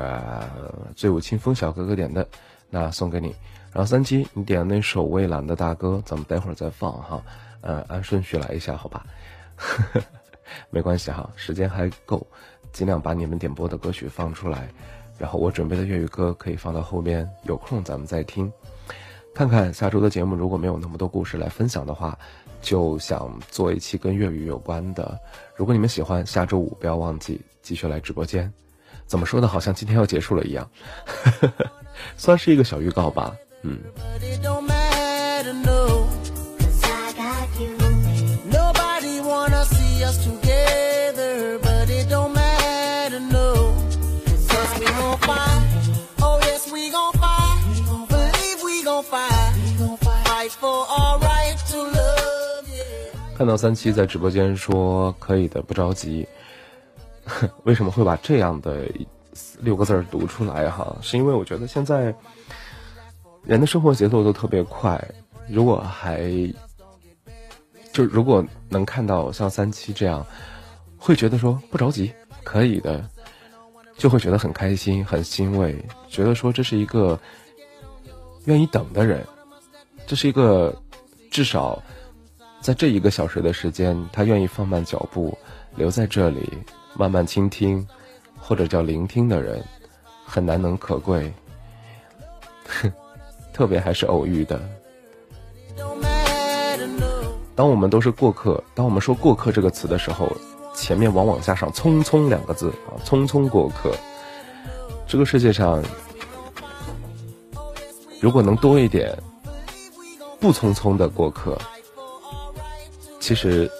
[0.94, 2.28] 醉舞清风小哥哥点的，
[2.68, 3.34] 那送给你。
[3.72, 7.22] 然后三七，你点的那首蔚蓝的大哥，咱们待会儿再放哈，
[7.62, 9.06] 呃，按顺序来一下，好吧？
[10.68, 12.26] 没关系哈，时间还够，
[12.70, 14.68] 尽量把你们点播的歌曲放出来，
[15.22, 18.52] 然后我准备的粤语歌可以放到后边，有空咱们再听。
[19.32, 22.18] 看看下周的节目，如果没有那么多故事来分享的话，
[22.60, 25.16] 就想做一期跟粤语有关的。
[25.54, 28.52] 如果你们喜欢，下周五不要忘记继续来直播间。
[29.06, 30.68] 怎么说的，好像今天要结束了一样，
[32.18, 33.32] 算是一个小预告吧。
[33.62, 33.78] 嗯，
[53.42, 56.24] 看到三七在直播间说可以的，不着急。
[57.64, 58.86] 为什么会把这样的
[59.58, 60.96] 六个字读出来哈？
[61.02, 62.14] 是因为我觉得现在
[63.42, 65.04] 人的生活节奏都特别快，
[65.48, 66.30] 如果还
[67.92, 70.24] 就如果能看到像三七这样，
[70.96, 72.12] 会觉得说不着急，
[72.44, 73.04] 可以的，
[73.98, 77.18] 就会觉得很开心、很欣慰，觉得说这是一个
[78.44, 79.26] 愿意等的人，
[80.06, 80.80] 这是一个
[81.28, 81.82] 至少
[82.62, 85.36] 在这一个小时的时间，他愿意放慢脚步
[85.74, 86.48] 留在这里，
[86.94, 87.84] 慢慢倾听，
[88.38, 89.60] 或者叫聆听的人，
[90.24, 91.32] 很难能可贵。
[92.68, 92.92] 哼
[93.52, 94.62] 特别还是偶遇的。
[97.56, 100.30] 当我们都是过客，当我们说“过客”这个词的时候，
[100.72, 103.92] 前面往往加上“匆匆”两个字啊，“匆匆过客”。
[105.06, 105.82] 这个世界上，
[108.20, 109.14] 如果能多一点
[110.40, 111.58] 不匆匆的过客，
[113.22, 113.70] 其实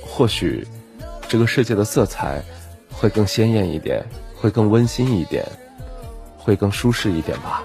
[0.00, 0.64] 或许
[1.28, 2.40] 这个世界的色彩
[2.92, 4.00] 会更鲜艳一点，
[4.36, 5.44] 会更温馨一点，
[6.38, 7.64] 会更舒适一点吧。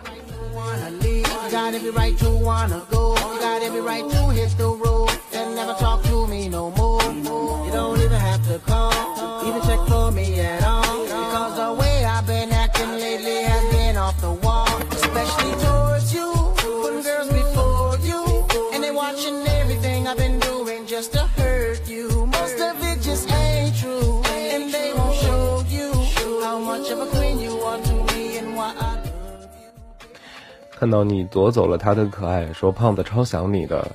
[30.80, 33.92] 看到你夺走了他的可爱，说胖子超想你的，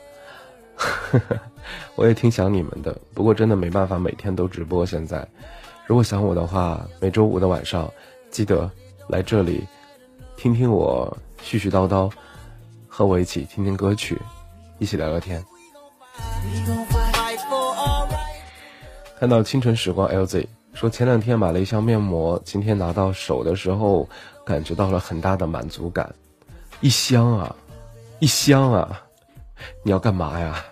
[1.94, 2.92] 我也挺想你们的。
[3.14, 4.84] 不过真的没办法每天都直播。
[4.84, 5.24] 现在，
[5.86, 7.88] 如果想我的话，每周五的晚上
[8.32, 8.68] 记得
[9.06, 9.64] 来这里
[10.36, 12.10] 听听我絮絮叨叨，
[12.88, 14.20] 和我一起听听歌曲，
[14.78, 15.40] 一起聊聊天。
[19.20, 24.08] 看到清晨时光 LZ 说，前两天买了一箱面膜，今天拿到手的时候，
[24.44, 26.12] 感觉到了很大的满足感。
[26.82, 27.54] 一箱啊，
[28.18, 29.00] 一箱啊，
[29.84, 30.64] 你要干嘛呀？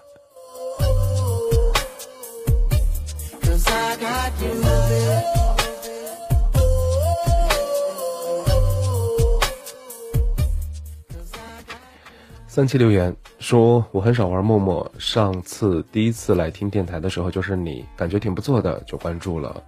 [12.48, 19.62] 三七留言说，我很少玩陌陌，上次第一次来听电台的时候就是你，感觉挺不错的，就关注了，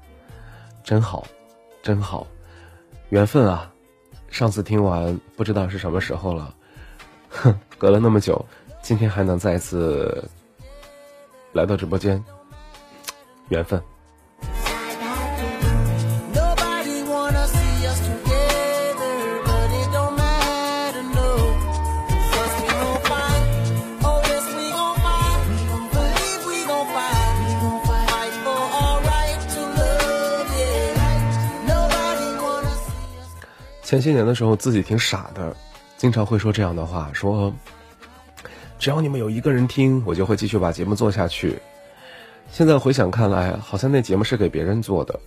[0.82, 1.24] 真好，
[1.84, 2.26] 真好，
[3.10, 3.71] 缘分啊！
[4.32, 6.54] 上次听完不知道是什么时候了，
[7.28, 8.42] 哼， 隔了那么久，
[8.80, 10.24] 今天还能再次
[11.52, 12.24] 来到直播间，
[13.50, 13.80] 缘分。
[33.92, 35.54] 前些年的时候自己挺傻的，
[35.98, 37.52] 经常会说这样的话，说
[38.78, 41.60] 只要你们有一个人听，我就会继续把节目做下去。
[42.50, 45.20] 现在回想看来，好像那节目是给别人做的，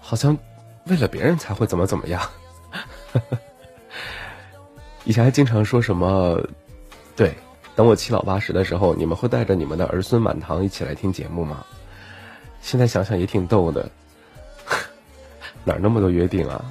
[0.00, 0.34] 好像
[0.86, 2.22] 为了别人才会怎么怎么样。
[5.04, 6.42] 以前还经常说什么，
[7.14, 7.34] 对，
[7.76, 11.62] 等我七老八十的时候，你们会带着你们的儿孙满堂一起来听节目吗？
[12.62, 13.86] 现在想想也挺逗的，
[15.64, 16.64] 哪那么多约定啊？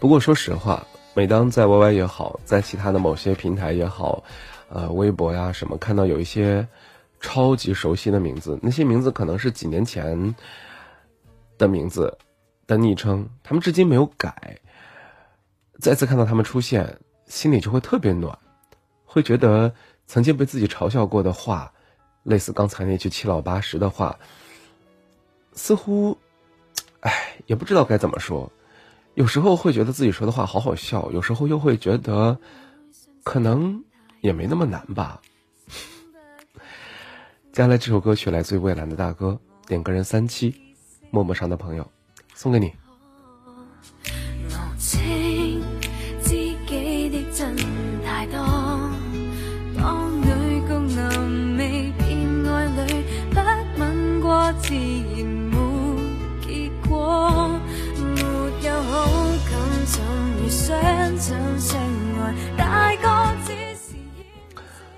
[0.00, 4.24] 不过说实话，每当在 YY 也好，在其他的某些平台也好，
[4.70, 6.66] 呃，微博呀什么，看到有一些
[7.20, 10.34] 超级熟悉的名字，那些名字可能是几年前
[11.58, 12.16] 的名字
[12.66, 14.58] 的昵称，他们至今没有改。
[15.78, 18.38] 再次看到他们出现，心里就会特别暖，
[19.04, 19.74] 会觉得
[20.06, 21.70] 曾经被自己嘲笑过的话，
[22.22, 24.18] 类似刚才那句七老八十的话，
[25.52, 26.16] 似乎，
[27.00, 28.50] 唉，也不知道该怎么说。
[29.14, 32.38] 有时候会觉得自己说的话好好笑，有时候又会觉得，
[33.22, 33.82] 可能
[34.20, 35.20] 也没那么难吧。
[37.52, 40.54] 接下来这首歌曲来自于蔚蓝的大哥，点歌人三七，
[41.10, 41.86] 陌陌上的朋友，
[42.34, 42.72] 送给你。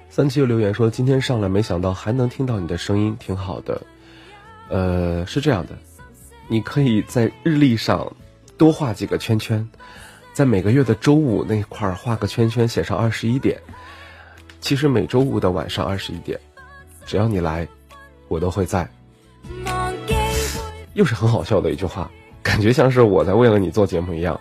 [0.09, 3.80] 三七又留言说：“今天上来没想到还能听到你的声音，挺好的。
[4.68, 5.76] 呃，是这样的，
[6.49, 8.11] 你可以在日历上
[8.59, 9.66] 多画几个圈圈，
[10.35, 13.59] 在每个月的周五那块儿画个圈圈，写上二十一点。
[14.61, 16.39] 其实每周五的晚上二十一点，
[17.07, 17.66] 只要你来，
[18.28, 18.87] 我都会在。
[20.93, 22.11] 又是很好笑的一句话，
[22.43, 24.39] 感觉像是我在为了你做节目一样。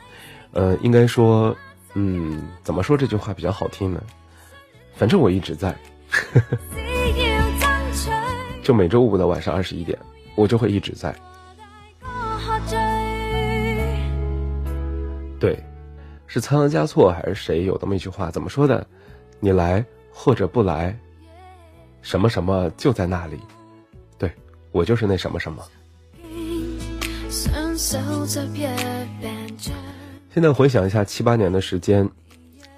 [0.52, 1.56] 呃，应该说，
[1.94, 4.02] 嗯，怎么说这句话比较好听呢？
[4.96, 5.76] 反正我一直在，
[8.64, 9.98] 就每周五的晚上二十一点，
[10.36, 11.12] 我就会一直在。
[12.02, 12.78] 個喝醉。
[15.40, 15.58] 對，
[16.28, 18.30] 是仓央嘉措还是谁有那么一句话？
[18.30, 18.86] 怎么说的？
[19.40, 19.84] 你来
[20.14, 20.96] 或者不来，
[22.04, 23.40] 什么什么就在那里。
[24.20, 24.32] 对，
[24.72, 25.64] 我就是那什么什麼。
[30.34, 32.10] 现在回想一下七八年的时间，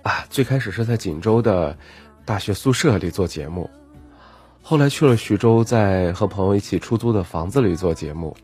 [0.01, 1.78] 啊，最开始是在锦州的
[2.26, 3.70] 大学宿舍里做节目，
[4.64, 8.36] 后来去了徐州，在和朋友一起出租的房子里做节目。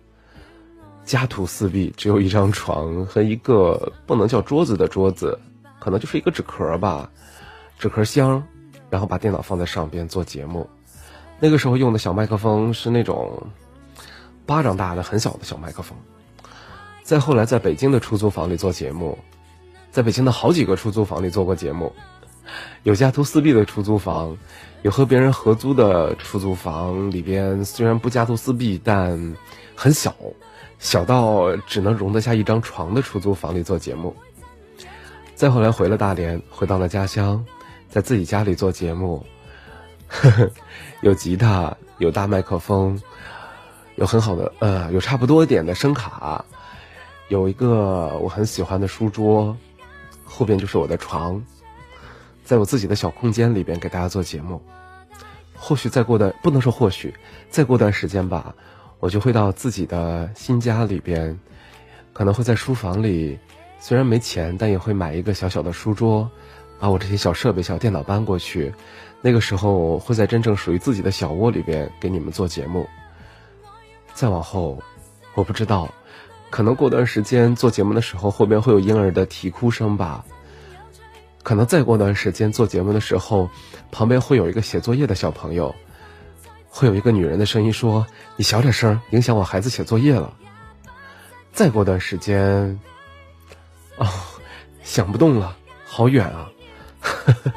[1.06, 5.40] 家徒四壁，只有一张床和一个不能叫桌子的桌子，
[5.80, 7.10] 可能就是一个纸壳吧，
[7.80, 8.44] 纸壳箱，
[8.92, 10.70] 然后把电脑放在上边做节目。
[11.40, 13.48] 那个时候用的小麦克风是那种
[14.46, 15.98] 巴掌大的很小的小麦克风。
[17.10, 19.18] 再后来，在北京的出租房里做节目，
[19.90, 21.92] 在北京的好几个出租房里做过节目，
[22.84, 24.38] 有家徒四壁的出租房，
[24.84, 29.36] 有和别人合租的出租房，里边虽然不家徒四壁，但
[29.74, 30.16] 很小，
[30.78, 34.16] 小到只能容得下一张床的出租房里做节目。
[35.34, 37.44] 再后来回了大连，回到了家乡，
[37.90, 39.26] 在自己家里做节目，
[41.02, 43.02] 有吉他，有大麦克风，
[43.96, 46.46] 有很好的呃，有差不多点的声卡。
[47.30, 49.56] 有一个我很喜欢的书桌，
[50.26, 51.42] 后边就是我的床，
[52.44, 54.62] 在我自己的小空间里边给大家做节目。
[55.56, 57.14] 或许再过段不能说或许，
[57.50, 58.56] 再过段时间吧，
[59.00, 61.40] 我就会到自己的新家里边，
[62.14, 63.38] 可能会在书房里，
[63.80, 66.28] 虽然没钱，但也会买一个小小的书桌，
[66.80, 68.74] 把我这些小设备、小电脑搬过去。
[69.22, 72.88] 那个时候会在真正属于自己的小窝里边给你们做节目。
[74.16, 74.82] 再往后，
[75.36, 75.94] 我不知道。
[76.50, 80.24] 可能过段时间做节目的时候，后边会有婴儿的啼哭声吧。
[81.44, 83.50] 可能再过段时间做节目的时候，
[83.92, 85.74] 旁边会有一个写作业的小朋友，
[86.68, 90.34] 会有一个女人的声音说：“你小点声，影响我孩子写作业了。”
[91.54, 92.80] 再过段时间，
[93.98, 94.08] 哦，
[94.84, 96.50] 想不动了，好远啊！
[97.00, 97.54] 呵呵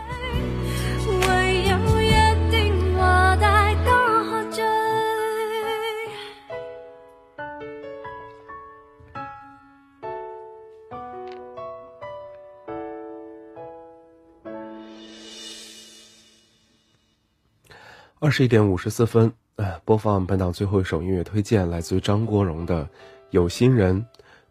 [18.22, 22.84] 二十一点五十四分，呃，播放本档最后一首音乐推荐，来自于张国荣的
[23.30, 24.00] 《有心人》，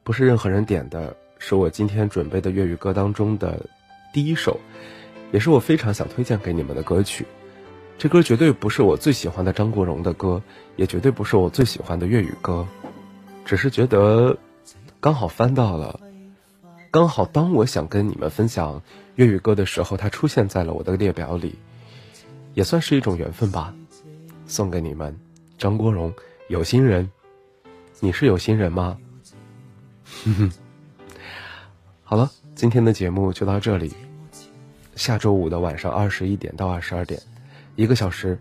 [0.03, 3.65] 不是任何人点的，是我今天准备的粤语歌当中的
[4.11, 4.59] 第一首，
[5.32, 7.26] 也是我非常想推荐给你们的歌曲。
[7.97, 10.43] 这歌绝对不是我最喜欢的张国荣的歌，
[10.76, 12.67] 也绝对不是我最喜欢的粤语歌，
[13.45, 14.38] 只是觉得
[14.99, 15.97] 刚好翻到了，
[16.91, 18.82] 刚好当我想跟你们分享
[19.15, 21.55] 粤语歌的时候，它出现在了我的列表里。
[22.54, 23.74] 也算是一种缘分吧，
[24.45, 25.18] 送给你们，
[25.58, 26.14] 张国荣，
[26.49, 27.10] 有心人，
[27.99, 28.97] 你是有心人吗？
[30.24, 30.52] 哼哼，
[32.04, 33.93] 好了，今天的节目就到这里，
[34.95, 37.22] 下周五的晚上二十一点到二十二点，
[37.76, 38.38] 一个小时，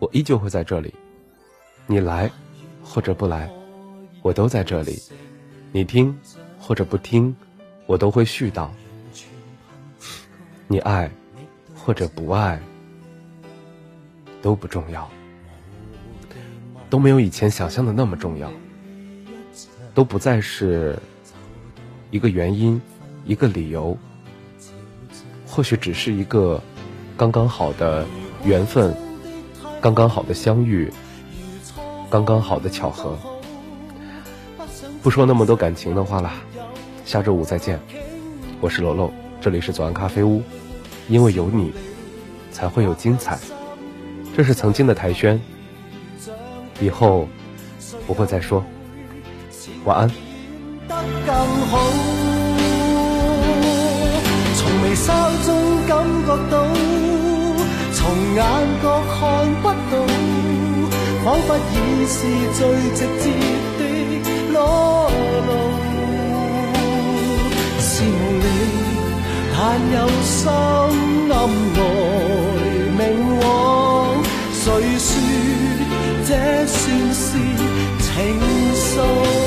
[0.00, 0.92] 我依旧会在这里，
[1.86, 2.28] 你来
[2.82, 3.48] 或者不来，
[4.22, 5.00] 我都在这里，
[5.70, 6.18] 你听
[6.58, 7.34] 或者不听，
[7.86, 8.68] 我都会絮叨，
[10.66, 11.08] 你爱
[11.76, 12.60] 或者不爱。
[14.42, 15.08] 都不重要，
[16.88, 18.50] 都没有以前想象的那么重要，
[19.94, 20.98] 都不再是
[22.10, 22.80] 一个原因，
[23.24, 23.96] 一个理由，
[25.46, 26.60] 或许只是一个
[27.16, 28.06] 刚刚好的
[28.44, 28.96] 缘分，
[29.80, 30.90] 刚刚好的相遇，
[32.08, 33.18] 刚刚好的巧合。
[35.02, 36.30] 不说那么多感情的话了，
[37.04, 37.80] 下周五再见，
[38.60, 40.42] 我是楼楼，这里是左岸咖啡屋，
[41.08, 41.72] 因为有你，
[42.52, 43.38] 才会有精彩。
[44.36, 45.40] 这是曾经的台宣，
[46.80, 47.28] 以後
[48.06, 48.64] 不會再說。
[49.84, 50.08] 晚安。
[50.88, 50.94] 得
[51.26, 51.34] 更
[51.66, 51.78] 好，
[54.56, 55.48] 從微笑中
[55.86, 55.90] 感
[56.24, 56.54] 覺到，
[57.92, 58.00] 從
[58.34, 58.38] 眼
[58.82, 59.18] 角看
[59.62, 59.92] 不到，
[61.22, 61.74] 彷彿已
[62.06, 62.16] 是
[62.58, 62.60] 最
[62.96, 63.24] 直接
[63.78, 63.80] 的
[64.52, 64.56] 裸
[65.46, 65.48] 露。
[67.78, 68.04] 是無
[68.38, 68.44] 力
[69.54, 69.60] 但
[69.92, 71.34] 有心暗
[71.76, 71.78] 來
[72.96, 73.00] 明
[73.40, 73.44] 往，
[74.78, 75.20] 谁说
[76.26, 77.36] 这算是
[77.98, 78.40] 情
[78.74, 79.39] 愫？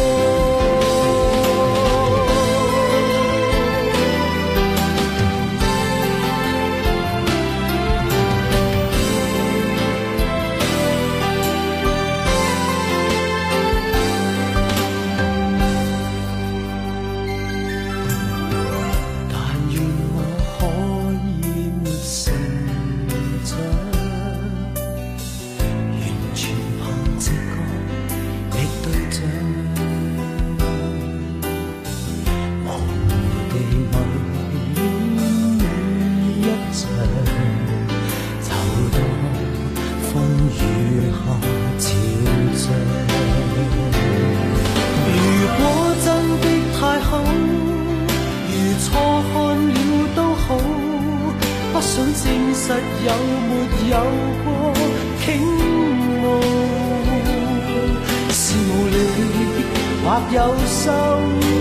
[60.32, 60.82] 有心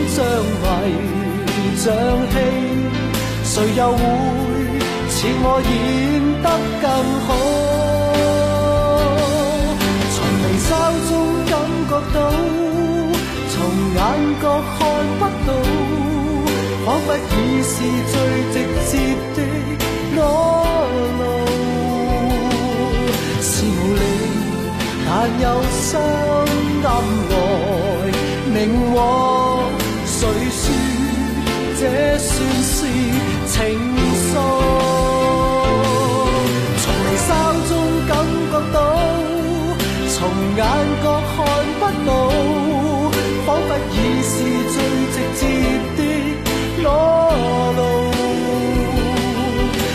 [0.08, 0.16] 像
[0.62, 0.64] 迷
[1.76, 1.84] 像
[2.32, 2.34] 戲，
[3.44, 4.00] 誰又會
[5.08, 5.70] 似我演
[6.42, 6.46] 得
[6.80, 6.84] 更
[7.26, 7.30] 好？
[10.14, 10.70] 從眉梢
[11.08, 11.10] 中
[11.50, 11.52] 感
[11.88, 12.16] 覺到，
[13.50, 13.54] 從
[13.94, 13.98] 眼
[14.40, 14.44] 角
[14.78, 14.80] 看
[15.18, 15.50] 不到。
[16.84, 17.32] 彷彿已
[17.62, 17.72] 是
[18.10, 18.14] 最
[18.52, 18.54] 直
[18.90, 18.92] 接
[19.36, 19.38] 的
[20.16, 20.20] 裸
[21.18, 21.20] 露，
[23.40, 24.02] 是无力，
[25.06, 25.10] 但
[25.40, 25.80] 有心
[26.84, 26.86] 暗
[27.30, 27.32] 我
[28.62, 28.98] 明往。
[30.06, 30.20] 誰
[30.60, 30.64] 說
[31.80, 31.82] 這
[32.18, 32.30] 算
[32.62, 32.76] 是
[33.48, 33.58] 情
[34.22, 34.32] 愫？
[36.78, 37.30] 从眉梢
[37.68, 37.70] 中
[38.06, 38.10] 感
[38.52, 38.76] 觉到，
[40.10, 40.14] 从
[40.56, 40.60] 眼
[41.02, 41.34] 角看
[41.80, 42.10] 不到，
[43.44, 43.92] 仿佛已
[44.22, 44.32] 是
[44.72, 44.76] 最
[45.12, 45.42] 直接
[45.96, 46.00] 的。
[46.82, 46.86] 裸
[47.76, 47.80] 露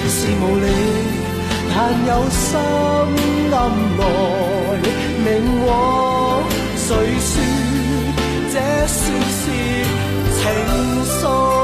[0.09, 0.65] 是无力，
[1.70, 2.43] 但有心
[3.53, 3.55] 暗
[3.97, 4.01] 来
[5.24, 5.28] 明
[5.65, 5.68] 往。
[6.76, 6.88] 谁
[7.20, 7.32] 说
[11.22, 11.56] soul.